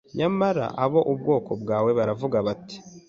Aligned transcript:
Nyamara 0.17 0.65
ab 0.83 0.93
ubwoko 1.13 1.51
bwawe 1.61 1.89
baravuga 1.97 2.37
bati 2.47 2.77